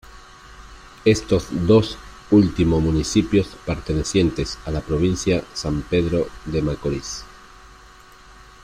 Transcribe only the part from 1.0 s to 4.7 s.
Estos dos último municipios pertenecientes